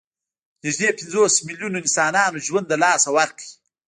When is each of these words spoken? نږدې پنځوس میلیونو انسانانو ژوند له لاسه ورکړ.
نږدې 0.63 0.89
پنځوس 0.99 1.33
میلیونو 1.47 1.77
انسانانو 1.83 2.43
ژوند 2.47 2.65
له 2.71 2.77
لاسه 2.83 3.09
ورکړ. 3.17 3.45